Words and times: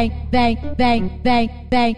vem, 0.00 0.12
vem, 0.30 0.58
vem, 0.78 1.20
vem, 1.22 1.50
vem. 1.70 1.96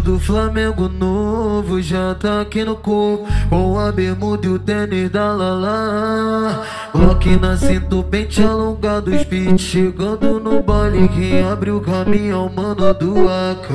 Do 0.00 0.18
Flamengo 0.18 0.88
novo 0.88 1.80
já 1.82 2.14
tá 2.14 2.40
aqui 2.40 2.64
no 2.64 2.74
corpo 2.76 3.26
Com 3.50 3.78
a 3.78 3.92
bermuda 3.92 4.46
e 4.46 4.50
o 4.50 4.58
tênis 4.58 5.10
da 5.10 5.32
Lala. 5.32 6.62
Glock 6.94 7.36
na 7.36 7.56
cinta, 7.56 8.02
pente 8.02 8.42
alongado, 8.42 9.16
speed 9.18 9.58
Chegando 9.58 10.40
no 10.40 10.62
baile, 10.62 11.08
quem 11.08 11.42
abre 11.42 11.70
o 11.70 11.80
caminho 11.80 12.34
é 12.34 12.36
o 12.36 12.52
mano 12.52 12.94
do 12.94 13.28
AK 13.28 13.70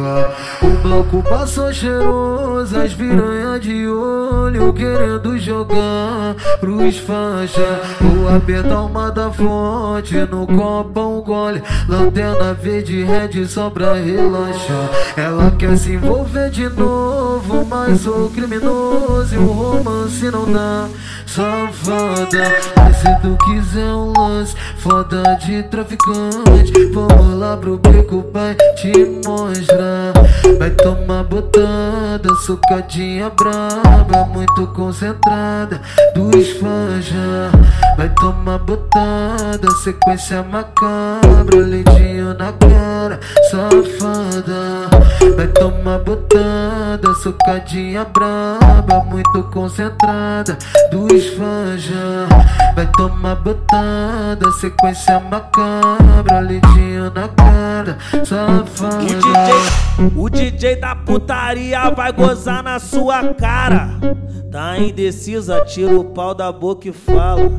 O 0.62 0.82
bloco 0.82 1.24
passou 1.24 1.72
cheiroso, 1.72 2.78
as 2.78 2.94
piranha 2.94 3.60
de 3.60 3.88
olho 3.88 4.74
Querendo 4.74 5.38
jogar 5.38 6.36
pros 6.60 6.98
faixa. 6.98 7.82
Vou 8.02 8.36
apertar 8.36 8.82
uma 8.82 9.12
da 9.12 9.32
fonte, 9.32 10.16
no 10.16 10.46
copo 10.48 11.00
um 11.00 11.22
gole 11.22 11.62
Lanterna 11.88 12.54
verde, 12.54 13.04
red 13.04 13.46
só 13.46 13.70
pra 13.70 13.94
relaxar. 13.94 14.90
Ela 15.16 15.52
quer 15.52 15.78
se 15.78 15.98
envolver 16.08 16.50
de 16.50 16.70
novo 16.70 17.66
Mas 17.66 18.02
sou 18.02 18.30
criminoso 18.30 19.36
e 19.36 19.38
o 19.38 19.52
romance 19.52 20.32
não 20.32 20.52
dá. 20.52 20.88
Safada, 21.26 22.56
mas 22.78 22.96
se 22.98 23.22
tu 23.22 23.38
quiser 23.46 23.94
um 23.94 24.14
lance 24.18 24.56
Foda 24.78 25.36
de 25.46 25.64
traficante. 25.64 26.86
Vamos 26.94 27.40
lá 27.40 27.58
pro 27.58 27.78
beco, 27.78 28.24
pai 28.32 28.56
te 28.76 28.94
mostrar. 29.26 30.14
Vai 30.58 30.72
tomar 30.72 31.24
botada, 31.24 32.30
socadinha 32.48 33.30
braba 33.30 34.26
Muito 34.32 34.68
concentrada, 34.68 35.82
dos 36.16 36.50
fãs 36.52 37.04
já 37.04 37.52
Vai 37.98 38.08
tomar 38.10 38.60
botada, 38.60 39.70
sequência 39.84 40.42
macabra 40.44 41.58
Leitinho 41.58 42.34
na 42.36 42.54
cara, 42.54 43.20
safada 43.52 44.88
Vai 45.36 45.48
tomar 45.48 46.00
botada, 46.00 47.14
socadinha 47.22 48.06
braba 48.06 49.04
Muito 49.06 49.44
concentrada, 49.52 50.58
dos 50.90 51.28
fãs 51.36 51.82
já 51.82 52.74
Vai 52.76 52.88
tomar 52.94 53.36
botada, 53.36 54.50
sequência 54.62 55.20
macabra 55.20 56.40
Leitinho 56.40 57.12
na 57.14 57.28
cara, 57.28 57.98
safada. 58.24 59.04
O 59.04 59.06
DJ, 59.06 60.12
o 60.16 60.30
DJ 60.30 60.76
da 60.78 60.96
putaria 60.96 61.90
vai 61.90 62.14
gozar 62.14 62.37
na 62.46 62.80
sua 62.80 63.34
cara. 63.34 63.90
Tá 64.52 64.78
indecisa, 64.78 65.62
tira 65.66 65.98
o 65.98 66.06
pau 66.06 66.34
da 66.34 66.52
boca 66.52 66.88
e 66.88 66.94
fala. 66.94 67.50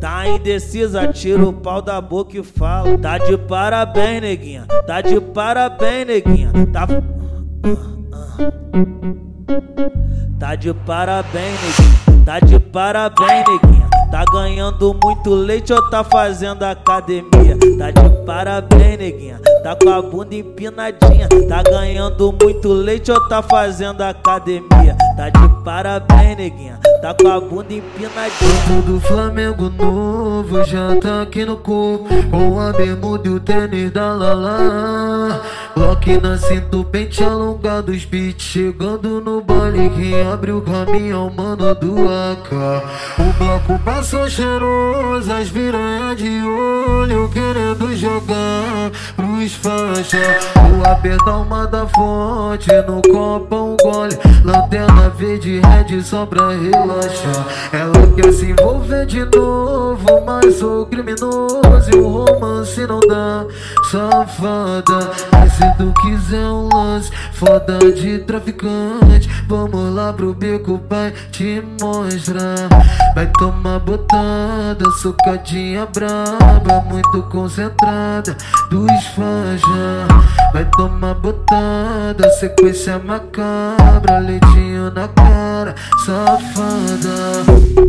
Tá 0.00 0.26
indecisa, 0.28 1.06
tira 1.08 1.46
o 1.46 1.52
pau 1.52 1.80
da 1.80 2.00
boca 2.00 2.38
e 2.38 2.42
fala. 2.42 2.98
Tá 2.98 3.18
de 3.18 3.36
parabéns, 3.36 4.20
neguinha. 4.20 4.66
Tá 4.86 5.00
de 5.00 5.20
parabéns, 5.20 6.06
neguinha. 6.06 6.52
Tá. 6.72 6.86
Tá 10.38 10.54
de 10.54 10.74
parabéns, 10.74 11.60
neguinha. 11.60 12.24
Tá 12.24 12.40
de 12.40 12.58
parabéns, 12.58 13.44
neguinha. 13.48 13.75
Tá 14.10 14.24
ganhando 14.32 14.96
muito 15.02 15.34
leite 15.34 15.72
ou 15.72 15.90
tá 15.90 16.04
fazendo 16.04 16.62
academia? 16.62 17.58
Tá 17.78 17.90
de 17.90 18.24
parabéns, 18.24 18.98
neguinha. 18.98 19.40
Tá 19.62 19.76
com 19.76 19.90
a 19.90 20.00
bunda 20.00 20.34
empinadinha. 20.34 21.28
Tá 21.48 21.62
ganhando 21.62 22.34
muito 22.40 22.68
leite 22.72 23.10
ou 23.10 23.28
tá 23.28 23.42
fazendo 23.42 24.02
academia? 24.02 24.96
Tá 25.16 25.28
de 25.28 25.64
parabéns, 25.64 26.36
neguinha. 26.36 26.78
Tá 27.00 27.14
com 27.14 27.28
a 27.28 27.40
bunda 27.40 27.72
empinadinha. 27.72 28.82
Do 28.86 29.00
Flamengo 29.00 29.70
novo 29.70 30.64
já 30.64 30.96
tá 30.96 31.22
aqui 31.22 31.44
no 31.44 31.56
corpo 31.56 32.08
Com 32.30 32.60
a 32.60 32.72
bermuda 32.72 33.28
e 33.28 33.30
o 33.32 33.40
tênis 33.40 33.90
da 33.90 34.12
Lala. 34.12 35.42
Glock 35.74 36.20
na 36.20 36.38
cinta, 36.38 36.84
pente 36.90 37.22
alongado, 37.22 37.98
speed 37.98 38.40
Chegando 38.40 39.20
no 39.20 39.42
baile, 39.42 39.90
quem 39.90 40.22
abre 40.22 40.52
o 40.52 40.62
caminho 40.62 41.16
é 41.16 41.18
o 41.18 41.30
mano 41.30 41.74
do 41.74 42.08
AK 42.08 42.52
O 43.18 43.32
bloco 43.38 43.78
passou 43.84 44.28
cheiroso, 44.28 45.30
as 45.32 45.50
piranha 45.50 46.14
de 46.14 46.42
olho 46.42 47.28
Querendo 47.28 47.94
jogar 47.94 48.90
pros 49.14 49.54
faixa 49.54 50.55
Vou 50.70 50.84
apertar 50.84 51.38
uma 51.38 51.66
da 51.66 51.86
fonte, 51.86 52.68
no 52.86 53.02
copo 53.02 53.56
um 53.56 53.76
gole. 53.76 54.18
Lanterna 54.44 55.08
verde, 55.10 55.60
red 55.60 56.02
só 56.02 56.26
pra 56.26 56.50
relaxar. 56.50 57.46
Ela 57.72 58.14
quer 58.14 58.32
se 58.32 58.50
envolver 58.50 59.06
de 59.06 59.24
novo, 59.36 60.24
mas 60.24 60.56
sou 60.56 60.86
criminoso 60.86 61.60
E 61.92 61.96
o 61.96 62.08
romance 62.08 62.55
não 62.86 63.00
dá, 63.00 63.44
safada. 63.90 65.10
Mas 65.32 65.52
se 65.52 65.76
tu 65.76 65.92
quiser 66.02 66.46
um 66.46 66.68
lance, 66.72 67.10
foda 67.32 67.78
de 67.92 68.18
traficante 68.20 69.28
Vamos 69.48 69.94
lá 69.94 70.12
pro 70.12 70.34
beco, 70.34 70.78
pai 70.78 71.12
te 71.30 71.62
mostrar. 71.80 72.68
Vai 73.14 73.26
tomar 73.38 73.78
botada, 73.78 74.84
socadinha 75.00 75.86
braba 75.86 76.84
Muito 76.86 77.22
concentrada, 77.30 78.36
dos 78.70 78.90
já 79.16 80.52
Vai 80.52 80.64
tomar 80.76 81.14
botada, 81.14 82.28
sequência 82.38 82.98
macabra 82.98 84.18
Leitinho 84.18 84.90
na 84.90 85.08
cara, 85.08 85.74
safada 86.04 87.85